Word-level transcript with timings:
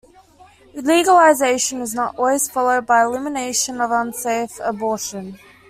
Legalization 0.73 1.79
is 1.79 1.93
not 1.93 2.15
always 2.17 2.49
followed 2.49 2.87
by 2.87 3.03
elimination 3.03 3.79
of 3.79 3.91
unsafe 3.91 4.59
abortion. 4.63 5.37